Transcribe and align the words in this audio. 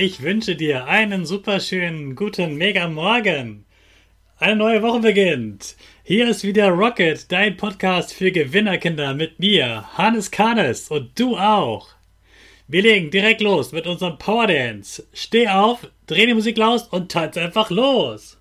Ich 0.00 0.22
wünsche 0.22 0.54
dir 0.54 0.86
einen 0.86 1.26
superschönen 1.26 2.14
guten 2.14 2.54
Mega 2.54 2.86
Morgen. 2.86 3.64
Eine 4.38 4.54
neue 4.54 4.80
Woche 4.80 5.00
beginnt. 5.00 5.74
Hier 6.04 6.28
ist 6.28 6.44
wieder 6.44 6.68
Rocket, 6.68 7.32
dein 7.32 7.56
Podcast 7.56 8.14
für 8.14 8.30
Gewinnerkinder 8.30 9.12
mit 9.14 9.40
mir, 9.40 9.98
Hannes 9.98 10.30
Kahnes 10.30 10.88
und 10.88 11.18
du 11.18 11.36
auch. 11.36 11.88
Wir 12.68 12.82
legen 12.82 13.10
direkt 13.10 13.40
los 13.40 13.72
mit 13.72 13.88
unserem 13.88 14.18
Power 14.18 14.46
Dance. 14.46 15.04
Steh 15.12 15.48
auf, 15.48 15.80
dreh 16.06 16.26
die 16.26 16.34
Musik 16.34 16.58
laut 16.58 16.86
und 16.92 17.10
tanz 17.10 17.36
einfach 17.36 17.68
los. 17.68 18.37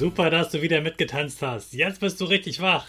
Super, 0.00 0.30
dass 0.30 0.48
du 0.48 0.62
wieder 0.62 0.80
mitgetanzt 0.80 1.42
hast. 1.42 1.74
Jetzt 1.74 2.00
bist 2.00 2.18
du 2.22 2.24
richtig 2.24 2.62
wach. 2.62 2.86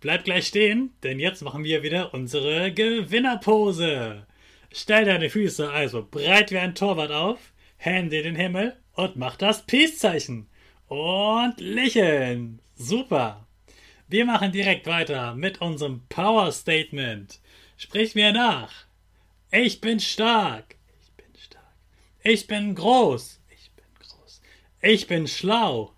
Bleib 0.00 0.24
gleich 0.24 0.46
stehen, 0.46 0.90
denn 1.02 1.20
jetzt 1.20 1.42
machen 1.42 1.64
wir 1.64 1.82
wieder 1.82 2.14
unsere 2.14 2.72
Gewinnerpose. 2.72 4.26
Stell 4.72 5.04
deine 5.04 5.28
Füße 5.28 5.70
also 5.70 6.08
breit 6.10 6.52
wie 6.52 6.56
ein 6.56 6.74
Torwart 6.74 7.12
auf, 7.12 7.52
Hände 7.76 8.16
in 8.16 8.24
den 8.24 8.36
Himmel 8.36 8.74
und 8.94 9.16
mach 9.16 9.36
das 9.36 9.66
Peace-Zeichen. 9.66 10.48
Und 10.86 11.60
lächeln. 11.60 12.62
Super. 12.74 13.46
Wir 14.08 14.24
machen 14.24 14.50
direkt 14.50 14.86
weiter 14.86 15.34
mit 15.34 15.60
unserem 15.60 16.06
Power 16.08 16.50
Statement. 16.52 17.38
Sprich 17.76 18.14
mir 18.14 18.32
nach. 18.32 18.72
Ich 19.50 19.82
bin 19.82 20.00
stark. 20.00 20.76
Ich 21.02 21.12
bin 21.22 21.34
stark. 21.38 21.76
Ich 22.22 22.46
bin 22.46 22.74
groß. 22.74 23.40
Ich 23.50 23.70
bin 23.72 23.84
groß. 24.00 24.40
Ich 24.80 25.06
bin 25.06 25.28
schlau. 25.28 25.92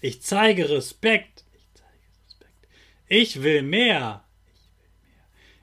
Ich 0.00 0.22
zeige 0.22 0.68
Respekt. 0.68 1.44
Ich 1.52 1.66
zeige 1.74 1.90
Respekt. 2.24 2.68
Ich 3.08 3.42
will 3.42 3.62
mehr. 3.62 4.24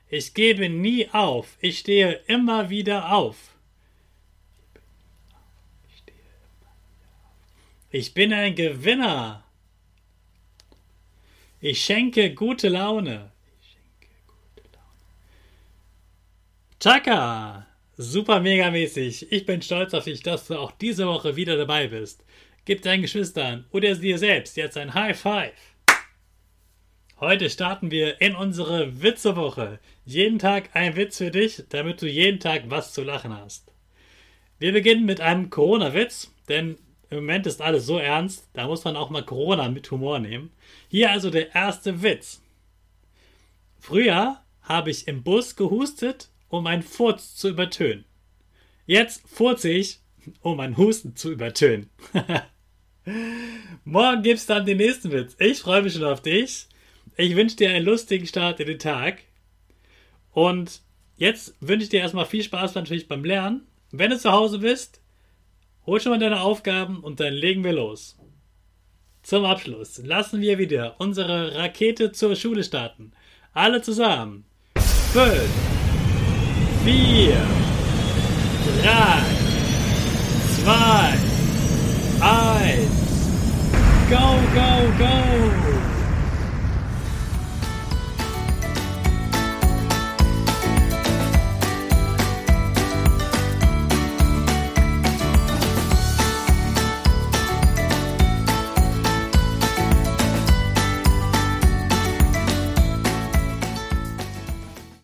Ich 0.08 0.34
gebe 0.34 0.68
nie 0.68 1.08
auf. 1.10 1.56
Ich 1.60 1.80
stehe 1.80 2.12
immer 2.26 2.70
wieder 2.70 3.12
auf. 3.12 3.54
Ich 7.90 8.12
bin 8.12 8.32
ein 8.32 8.56
Gewinner. 8.56 9.44
Ich 11.60 11.84
schenke 11.84 12.34
gute 12.34 12.68
Laune. 12.68 13.30
Ich 13.60 13.68
schenke 13.68 14.08
gute 14.26 14.68
Laune. 14.72 14.94
Chaka! 16.80 17.66
Super 17.96 18.40
mega 18.40 18.70
mäßig. 18.72 19.30
Ich 19.30 19.46
bin 19.46 19.62
stolz 19.62 19.94
auf 19.94 20.04
dich, 20.04 20.22
dass 20.24 20.48
du 20.48 20.58
auch 20.58 20.72
diese 20.72 21.06
Woche 21.06 21.36
wieder 21.36 21.56
dabei 21.56 21.86
bist. 21.86 22.24
Gib 22.66 22.80
deinen 22.80 23.02
Geschwistern 23.02 23.66
oder 23.72 23.94
dir 23.94 24.16
selbst 24.16 24.56
jetzt 24.56 24.78
ein 24.78 24.94
High 24.94 25.18
Five. 25.18 25.52
Heute 27.20 27.50
starten 27.50 27.90
wir 27.90 28.22
in 28.22 28.34
unsere 28.34 29.02
Witzewoche. 29.02 29.80
Jeden 30.06 30.38
Tag 30.38 30.70
ein 30.72 30.96
Witz 30.96 31.18
für 31.18 31.30
dich, 31.30 31.64
damit 31.68 32.00
du 32.00 32.06
jeden 32.06 32.40
Tag 32.40 32.64
was 32.68 32.94
zu 32.94 33.02
lachen 33.02 33.36
hast. 33.36 33.70
Wir 34.58 34.72
beginnen 34.72 35.04
mit 35.04 35.20
einem 35.20 35.50
Corona-Witz, 35.50 36.32
denn 36.48 36.78
im 37.10 37.18
Moment 37.18 37.46
ist 37.46 37.60
alles 37.60 37.84
so 37.84 37.98
ernst, 37.98 38.48
da 38.54 38.66
muss 38.66 38.82
man 38.84 38.96
auch 38.96 39.10
mal 39.10 39.24
Corona 39.24 39.68
mit 39.68 39.90
Humor 39.90 40.18
nehmen. 40.18 40.50
Hier 40.88 41.10
also 41.10 41.28
der 41.28 41.54
erste 41.54 42.02
Witz. 42.02 42.40
Früher 43.78 44.40
habe 44.62 44.90
ich 44.90 45.06
im 45.06 45.22
Bus 45.22 45.54
gehustet, 45.54 46.30
um 46.48 46.66
einen 46.66 46.82
Furz 46.82 47.36
zu 47.36 47.50
übertönen. 47.50 48.06
Jetzt 48.86 49.28
furze 49.28 49.68
ich, 49.68 50.00
um 50.40 50.58
einen 50.60 50.78
Husten 50.78 51.14
zu 51.14 51.30
übertönen. 51.30 51.90
Morgen 53.84 54.22
gibt's 54.22 54.46
dann 54.46 54.64
den 54.64 54.78
nächsten 54.78 55.12
Witz. 55.12 55.36
Ich 55.38 55.60
freue 55.60 55.82
mich 55.82 55.92
schon 55.92 56.04
auf 56.04 56.22
dich. 56.22 56.68
Ich 57.16 57.36
wünsche 57.36 57.56
dir 57.56 57.70
einen 57.70 57.84
lustigen 57.84 58.26
Start 58.26 58.60
in 58.60 58.66
den 58.66 58.78
Tag. 58.78 59.18
Und 60.32 60.80
jetzt 61.16 61.54
wünsche 61.60 61.84
ich 61.84 61.90
dir 61.90 62.00
erstmal 62.00 62.26
viel 62.26 62.42
Spaß 62.42 62.74
natürlich 62.74 63.06
beim 63.06 63.24
Lernen. 63.24 63.66
Wenn 63.92 64.10
du 64.10 64.18
zu 64.18 64.32
Hause 64.32 64.58
bist, 64.58 65.00
hol 65.86 66.00
schon 66.00 66.12
mal 66.12 66.18
deine 66.18 66.40
Aufgaben 66.40 67.00
und 67.00 67.20
dann 67.20 67.34
legen 67.34 67.62
wir 67.62 67.72
los. 67.72 68.16
Zum 69.22 69.44
Abschluss 69.44 69.98
lassen 69.98 70.40
wir 70.40 70.58
wieder 70.58 70.96
unsere 70.98 71.54
Rakete 71.54 72.12
zur 72.12 72.34
Schule 72.36 72.64
starten. 72.64 73.12
Alle 73.52 73.82
zusammen. 73.82 74.44
5, 75.12 75.30
4, 76.84 77.36
3, 78.82 79.22
2, 80.64 81.33
1. 82.20 82.88
Go, 84.10 84.40
go, 84.54 84.98
go! 84.98 85.43